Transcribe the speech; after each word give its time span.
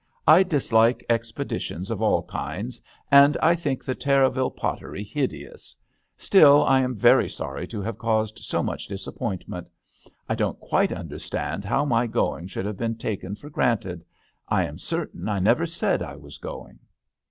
I 0.27 0.41
dislike 0.41 1.05
expeditions 1.11 1.91
of 1.91 2.01
all 2.01 2.23
kinds, 2.23 2.81
and 3.11 3.37
I 3.39 3.53
think 3.53 3.85
the 3.85 3.93
Terraville 3.93 4.49
pottery 4.55 5.05
^2 5.05 5.13
THE 5.13 5.13
h6tEL 5.13 5.13
D'aNGLETERRE. 5.13 5.13
hideous; 5.47 5.75
still, 6.17 6.63
I 6.65 6.79
am 6.81 6.95
very 6.95 7.29
sorry 7.29 7.67
to 7.67 7.81
have 7.83 7.99
caused 7.99 8.39
so 8.39 8.63
much 8.63 8.87
disappoint 8.87 9.47
ment. 9.47 9.67
I 10.27 10.33
don't 10.33 10.59
quite 10.59 10.91
understand 10.91 11.63
how 11.65 11.85
my 11.85 12.07
going 12.07 12.47
should 12.47 12.65
have 12.65 12.77
been 12.77 12.95
taken 12.97 13.35
for 13.35 13.51
granted. 13.51 14.03
I 14.49 14.65
am 14.65 14.79
certain 14.79 15.29
I 15.29 15.37
never 15.37 15.67
said 15.67 16.01
I 16.01 16.15
was 16.15 16.39
going." 16.39 16.79